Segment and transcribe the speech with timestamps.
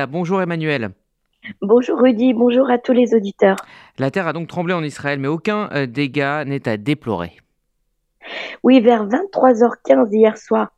[0.00, 0.90] Ah, bonjour Emmanuel.
[1.60, 3.56] Bonjour Rudy, bonjour à tous les auditeurs.
[3.98, 7.32] La terre a donc tremblé en Israël, mais aucun euh, dégât n'est à déplorer.
[8.62, 10.70] Oui, vers 23h15 hier soir,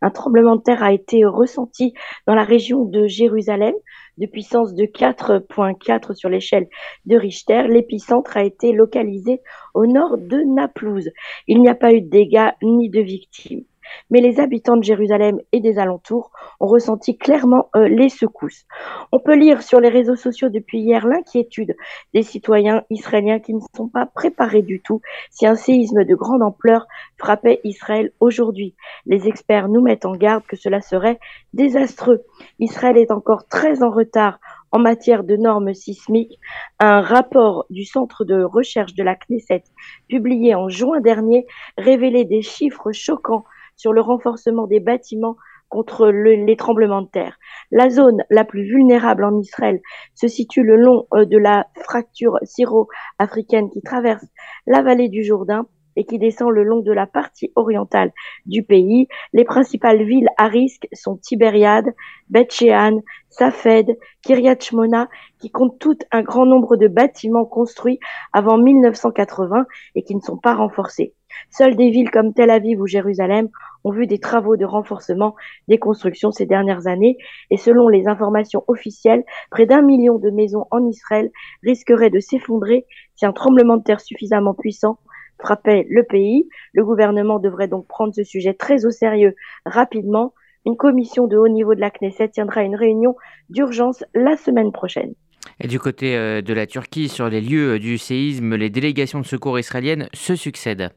[0.00, 1.92] un tremblement de terre a été ressenti
[2.28, 3.74] dans la région de Jérusalem
[4.16, 6.68] de puissance de 4.4 sur l'échelle
[7.04, 7.64] de Richter.
[7.66, 9.40] L'épicentre a été localisé
[9.74, 11.10] au nord de Naplouse.
[11.48, 13.64] Il n'y a pas eu de dégâts ni de victimes
[14.10, 16.30] mais les habitants de Jérusalem et des alentours
[16.60, 18.66] ont ressenti clairement euh, les secousses.
[19.12, 21.76] On peut lire sur les réseaux sociaux depuis hier l'inquiétude
[22.14, 26.42] des citoyens israéliens qui ne sont pas préparés du tout si un séisme de grande
[26.42, 28.74] ampleur frappait Israël aujourd'hui.
[29.06, 31.18] Les experts nous mettent en garde que cela serait
[31.52, 32.22] désastreux.
[32.58, 34.38] Israël est encore très en retard
[34.70, 36.38] en matière de normes sismiques,
[36.78, 39.64] un rapport du Centre de recherche de la Knesset
[40.08, 41.46] publié en juin dernier
[41.78, 43.44] révélait des chiffres choquants
[43.78, 45.36] sur le renforcement des bâtiments
[45.68, 47.38] contre les tremblements de terre.
[47.70, 49.80] La zone la plus vulnérable en Israël
[50.14, 54.24] se situe le long euh, de la fracture syro-africaine qui traverse
[54.66, 58.12] la vallée du Jourdain et qui descend le long de la partie orientale
[58.46, 59.08] du pays.
[59.32, 61.92] Les principales villes à risque sont Tibériade,
[62.28, 65.08] Beth Shean, Safed, Kiryat Shmona,
[65.40, 67.98] qui comptent toutes un grand nombre de bâtiments construits
[68.32, 71.14] avant 1980 et qui ne sont pas renforcés.
[71.50, 73.48] Seules des villes comme Tel Aviv ou Jérusalem
[73.84, 75.34] ont vu des travaux de renforcement
[75.68, 77.16] des constructions ces dernières années
[77.50, 81.30] et selon les informations officielles, près d'un million de maisons en Israël
[81.62, 84.98] risqueraient de s'effondrer si un tremblement de terre suffisamment puissant
[85.40, 86.48] frappait le pays.
[86.72, 90.34] Le gouvernement devrait donc prendre ce sujet très au sérieux rapidement.
[90.66, 93.16] Une commission de haut niveau de la Knesset tiendra une réunion
[93.48, 95.14] d'urgence la semaine prochaine.
[95.60, 99.20] Et du côté euh, de la Turquie, sur les lieux euh, du séisme, les délégations
[99.20, 100.90] de secours israéliennes se succèdent.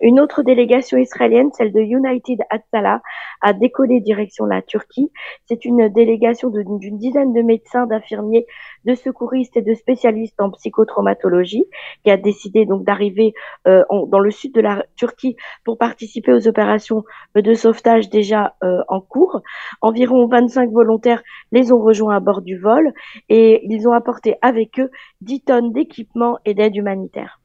[0.00, 3.02] Une autre délégation israélienne, celle de United Hatzalah,
[3.40, 5.10] a décollé direction la Turquie.
[5.46, 8.46] C'est une délégation d'une dizaine de médecins, d'infirmiers,
[8.84, 11.64] de secouristes et de spécialistes en psychotraumatologie
[12.04, 13.34] qui a décidé donc d'arriver
[13.66, 17.04] euh, dans le sud de la Turquie pour participer aux opérations
[17.34, 19.42] de sauvetage déjà euh, en cours.
[19.80, 21.22] Environ 25 volontaires
[21.52, 22.92] les ont rejoints à bord du vol
[23.28, 27.37] et ils ont apporté avec eux 10 tonnes d'équipements et d'aide humanitaire.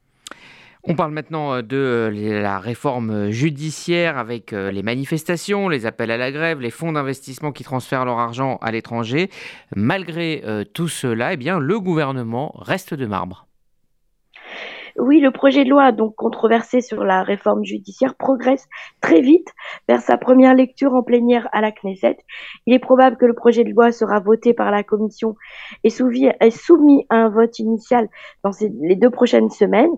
[0.85, 6.11] On parle maintenant euh, de euh, la réforme judiciaire avec euh, les manifestations, les appels
[6.11, 9.29] à la grève, les fonds d'investissement qui transfèrent leur argent à l'étranger.
[9.75, 13.47] Malgré tout cela, eh le gouvernement reste de marbre.
[14.97, 18.67] Oui, le projet de loi, donc controversé sur la réforme judiciaire, progresse
[19.01, 19.47] très vite
[19.87, 22.17] vers sa première lecture en plénière à la Knesset.
[22.67, 25.35] Il est probable que le projet de loi sera voté par la Commission
[25.83, 28.07] et soumis, à un vote initial
[28.43, 28.51] dans
[28.81, 29.91] les deux prochaines semaines.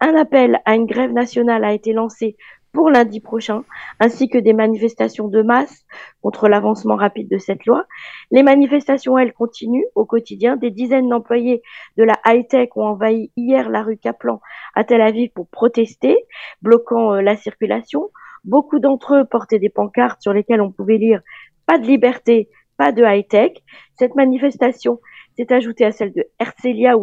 [0.00, 2.36] Un appel à une grève nationale a été lancé
[2.72, 3.64] pour lundi prochain,
[4.00, 5.84] ainsi que des manifestations de masse
[6.22, 7.84] contre l'avancement rapide de cette loi.
[8.30, 10.56] Les manifestations, elles, continuent au quotidien.
[10.56, 11.62] Des dizaines d'employés
[11.96, 14.40] de la high-tech ont envahi hier la rue Kaplan
[14.74, 16.16] à Tel Aviv pour protester,
[16.62, 18.10] bloquant euh, la circulation.
[18.44, 21.20] Beaucoup d'entre eux portaient des pancartes sur lesquelles on pouvait lire
[21.66, 23.52] pas de liberté, pas de high-tech.
[23.98, 25.00] Cette manifestation
[25.38, 26.94] s'est ajoutée à celle de Herzliya,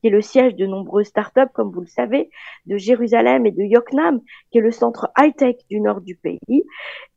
[0.00, 2.30] qui est le siège de nombreuses startups, comme vous le savez,
[2.66, 4.20] de Jérusalem et de Yoknam,
[4.54, 6.62] qui est le centre high-tech du nord du pays.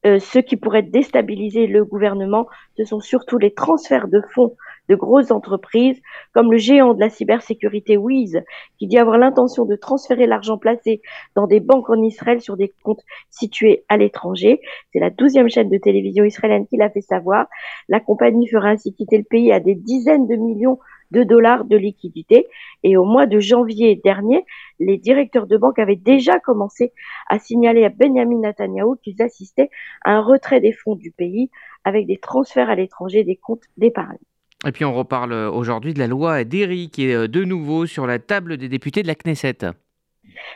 [0.08, 4.56] Euh, ce qui pourrait déstabiliser le gouvernement, ce sont surtout les transferts de fonds
[4.90, 6.02] de grosses entreprises,
[6.34, 8.42] comme le géant de la cybersécurité Wiz,
[8.80, 11.03] qui dit avoir l'intention de transférer l'argent placé
[11.36, 14.59] dans des banques en Israël sur des comptes situés à l'étranger.
[14.92, 17.46] C'est la douzième chaîne de télévision israélienne qui l'a fait savoir.
[17.88, 20.80] La compagnie fera ainsi quitter le pays à des dizaines de millions
[21.12, 22.47] de dollars de liquidités.
[22.84, 24.45] Et au mois de janvier dernier,
[24.79, 26.94] les directeurs de banque avaient déjà commencé
[27.29, 29.69] à signaler à Benjamin Netanyahu qu'ils assistaient
[30.03, 31.50] à un retrait des fonds du pays
[31.84, 34.17] avec des transferts à l'étranger des comptes d'épargne.
[34.66, 38.07] Et puis on reparle aujourd'hui de la loi Derry qui est euh, de nouveau sur
[38.07, 39.59] la table des députés de la Knesset.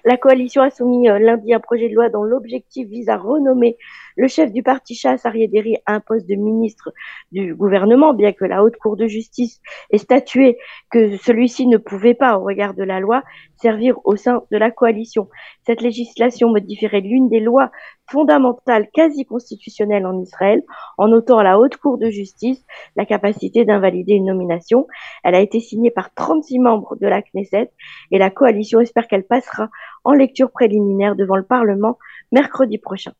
[0.05, 3.77] La coalition a soumis euh, lundi un projet de loi dont l'objectif vise à renommer
[4.15, 5.49] le chef du parti chasse, Arié
[5.85, 6.93] à un poste de ministre
[7.31, 9.61] du gouvernement, bien que la Haute Cour de justice
[9.91, 10.57] ait statué
[10.89, 13.23] que celui-ci ne pouvait pas, au regard de la loi,
[13.55, 15.29] servir au sein de la coalition.
[15.65, 17.71] Cette législation modifierait l'une des lois
[18.09, 20.61] fondamentales quasi constitutionnelles en Israël,
[20.97, 22.63] en ôtant à la Haute Cour de justice
[22.95, 24.87] la capacité d'invalider une nomination.
[25.23, 27.71] Elle a été signée par 36 membres de la Knesset
[28.11, 29.69] et la coalition espère qu'elle passera
[30.03, 31.97] en lecture préliminaire devant le Parlement
[32.31, 33.13] mercredi prochain.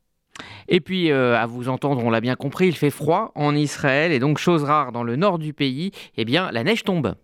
[0.67, 4.11] Et puis, euh, à vous entendre, on l'a bien compris, il fait froid en Israël
[4.11, 7.15] et donc, chose rare dans le nord du pays, eh bien, la neige tombe.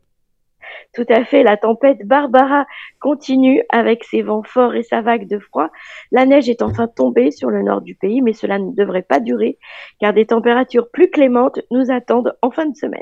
[0.93, 2.65] Tout à fait, la tempête Barbara
[2.99, 5.69] continue avec ses vents forts et sa vague de froid.
[6.11, 9.19] La neige est enfin tombée sur le nord du pays, mais cela ne devrait pas
[9.19, 9.57] durer
[9.99, 12.95] car des températures plus clémentes nous attendent en fin de semaine.